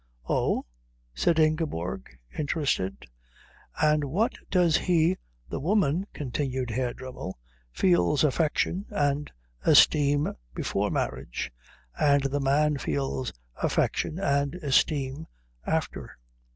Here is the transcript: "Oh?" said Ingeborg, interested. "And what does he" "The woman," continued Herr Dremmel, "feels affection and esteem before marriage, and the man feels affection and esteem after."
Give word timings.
"Oh?" 0.27 0.65
said 1.13 1.37
Ingeborg, 1.37 2.17
interested. 2.35 3.05
"And 3.79 4.05
what 4.05 4.33
does 4.49 4.75
he" 4.75 5.15
"The 5.51 5.59
woman," 5.59 6.07
continued 6.11 6.71
Herr 6.71 6.91
Dremmel, 6.95 7.37
"feels 7.71 8.23
affection 8.23 8.87
and 8.89 9.31
esteem 9.63 10.33
before 10.55 10.89
marriage, 10.89 11.51
and 11.99 12.23
the 12.23 12.39
man 12.41 12.77
feels 12.77 13.31
affection 13.61 14.17
and 14.17 14.55
esteem 14.55 15.27
after." 15.67 16.17